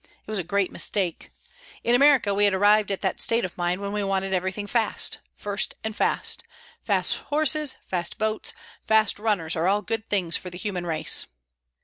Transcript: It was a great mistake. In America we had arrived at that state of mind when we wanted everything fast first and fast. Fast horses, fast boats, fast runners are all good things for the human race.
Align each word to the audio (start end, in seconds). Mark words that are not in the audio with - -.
It 0.25 0.31
was 0.31 0.39
a 0.39 0.43
great 0.43 0.71
mistake. 0.71 1.31
In 1.83 1.93
America 1.93 2.33
we 2.33 2.45
had 2.45 2.55
arrived 2.55 2.91
at 2.91 3.01
that 3.01 3.21
state 3.21 3.45
of 3.45 3.55
mind 3.55 3.81
when 3.81 3.91
we 3.93 4.03
wanted 4.03 4.33
everything 4.33 4.65
fast 4.65 5.19
first 5.35 5.75
and 5.83 5.95
fast. 5.95 6.41
Fast 6.81 7.17
horses, 7.25 7.77
fast 7.85 8.17
boats, 8.17 8.51
fast 8.87 9.19
runners 9.19 9.55
are 9.55 9.67
all 9.67 9.83
good 9.83 10.09
things 10.09 10.35
for 10.37 10.49
the 10.49 10.57
human 10.57 10.87
race. 10.87 11.27